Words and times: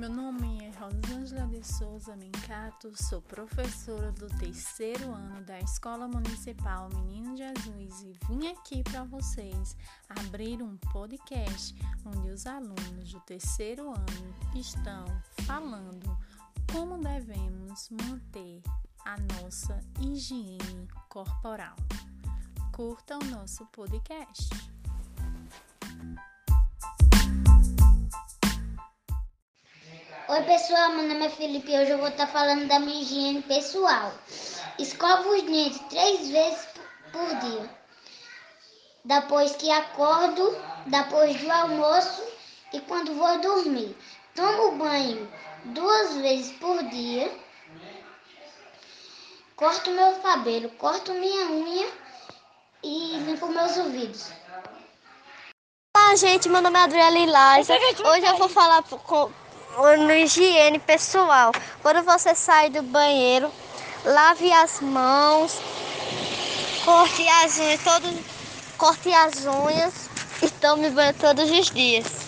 Meu 0.00 0.08
nome 0.08 0.64
é 0.64 0.70
Rosângela 0.78 1.46
de 1.48 1.62
Souza 1.62 2.16
Mencato, 2.16 2.90
sou 2.96 3.20
professora 3.20 4.10
do 4.12 4.28
terceiro 4.38 5.12
ano 5.12 5.44
da 5.44 5.60
Escola 5.60 6.08
Municipal 6.08 6.88
Menino 6.94 7.36
Jesus 7.36 8.00
e 8.00 8.16
vim 8.26 8.48
aqui 8.48 8.82
para 8.82 9.04
vocês 9.04 9.76
abrir 10.08 10.62
um 10.62 10.78
podcast 10.90 11.74
onde 12.06 12.30
os 12.30 12.46
alunos 12.46 13.12
do 13.12 13.20
terceiro 13.20 13.90
ano 13.90 14.34
estão 14.54 15.04
falando 15.44 16.16
como 16.72 16.96
devemos 16.96 17.90
manter 17.90 18.62
a 19.04 19.18
nossa 19.18 19.78
higiene 20.00 20.88
corporal. 21.10 21.76
Curta 22.72 23.18
o 23.18 23.24
nosso 23.26 23.66
podcast. 23.66 24.48
Oi 30.32 30.42
pessoal, 30.44 30.90
meu 30.90 31.08
nome 31.08 31.26
é 31.26 31.28
Felipe 31.28 31.72
e 31.72 31.76
hoje 31.76 31.90
eu 31.90 31.98
vou 31.98 32.06
estar 32.06 32.28
falando 32.28 32.68
da 32.68 32.78
minha 32.78 33.02
higiene 33.02 33.42
pessoal. 33.42 34.12
Escovo 34.78 35.30
os 35.30 35.42
dentes 35.42 35.80
três 35.90 36.28
vezes 36.28 36.68
por 37.10 37.26
dia. 37.40 37.68
Depois 39.04 39.56
que 39.56 39.68
acordo, 39.72 40.56
depois 40.86 41.36
do 41.36 41.50
almoço 41.50 42.22
e 42.72 42.78
quando 42.82 43.12
vou 43.16 43.40
dormir. 43.40 43.96
Tomo 44.36 44.78
banho 44.78 45.28
duas 45.64 46.14
vezes 46.18 46.52
por 46.58 46.80
dia. 46.84 47.28
Corto 49.56 49.90
meu 49.90 50.12
cabelo, 50.20 50.70
corto 50.78 51.12
minha 51.12 51.46
unha 51.46 51.88
e 52.84 53.18
limpo 53.18 53.48
meus 53.48 53.76
ouvidos. 53.78 54.30
Olá, 55.96 56.14
gente. 56.14 56.48
Meu 56.48 56.62
nome 56.62 56.78
é 56.78 56.82
Adriana 56.82 57.18
Lilás. 57.18 57.68
Hoje 57.68 58.26
eu 58.26 58.36
vou 58.36 58.48
falar 58.48 58.84
com 58.84 59.32
no 59.76 60.12
higiene 60.12 60.78
pessoal. 60.78 61.52
Quando 61.82 62.02
você 62.02 62.34
sai 62.34 62.70
do 62.70 62.82
banheiro, 62.82 63.50
lave 64.04 64.52
as 64.52 64.80
mãos, 64.80 65.58
corte 66.84 67.26
as 67.28 67.58
unhas, 67.58 68.24
corte 68.76 69.12
as 69.12 69.46
unhas 69.46 70.10
e 70.42 70.48
tome 70.50 70.90
banho 70.90 71.14
todos 71.14 71.50
os 71.50 71.70
dias. 71.70 72.19